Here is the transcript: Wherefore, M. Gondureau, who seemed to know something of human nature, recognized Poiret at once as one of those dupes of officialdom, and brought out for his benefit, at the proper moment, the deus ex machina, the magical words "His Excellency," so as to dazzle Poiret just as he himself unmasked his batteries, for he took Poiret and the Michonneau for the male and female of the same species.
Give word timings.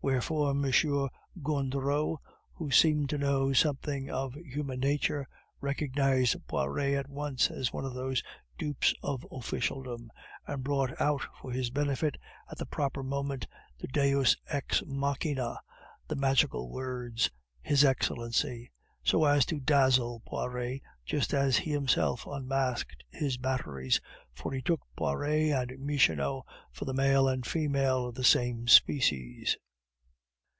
Wherefore, 0.00 0.50
M. 0.50 0.62
Gondureau, 1.42 2.20
who 2.52 2.70
seemed 2.70 3.10
to 3.10 3.18
know 3.18 3.52
something 3.52 4.08
of 4.08 4.34
human 4.34 4.78
nature, 4.78 5.26
recognized 5.60 6.36
Poiret 6.46 6.94
at 6.94 7.08
once 7.08 7.50
as 7.50 7.72
one 7.72 7.84
of 7.84 7.94
those 7.94 8.22
dupes 8.56 8.94
of 9.02 9.26
officialdom, 9.32 10.12
and 10.46 10.62
brought 10.62 10.98
out 11.00 11.22
for 11.42 11.50
his 11.50 11.70
benefit, 11.70 12.16
at 12.48 12.58
the 12.58 12.64
proper 12.64 13.02
moment, 13.02 13.48
the 13.78 13.88
deus 13.88 14.36
ex 14.46 14.84
machina, 14.86 15.58
the 16.06 16.14
magical 16.16 16.70
words 16.70 17.28
"His 17.60 17.84
Excellency," 17.84 18.70
so 19.02 19.24
as 19.24 19.44
to 19.46 19.58
dazzle 19.58 20.22
Poiret 20.24 20.80
just 21.04 21.34
as 21.34 21.56
he 21.56 21.72
himself 21.72 22.24
unmasked 22.24 23.02
his 23.10 23.36
batteries, 23.36 24.00
for 24.32 24.52
he 24.52 24.62
took 24.62 24.80
Poiret 24.96 25.50
and 25.50 25.70
the 25.70 25.76
Michonneau 25.76 26.44
for 26.70 26.84
the 26.84 26.94
male 26.94 27.26
and 27.26 27.44
female 27.44 28.06
of 28.06 28.14
the 28.14 28.24
same 28.24 28.68
species. 28.68 29.56